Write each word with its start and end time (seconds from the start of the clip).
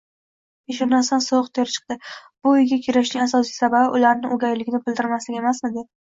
Peshonasidan 0.69 1.19
sovuq 1.25 1.49
ter 1.57 1.73
chikdi. 1.73 1.97
Bu 2.47 2.53
uyga 2.61 2.79
kelishning 2.85 3.21
asosiy 3.25 3.53
sababi 3.57 3.91
ularga 3.99 4.31
o'gayligini 4.37 4.81
bildirmaslik 4.89 5.37
emasmidi? 5.43 5.85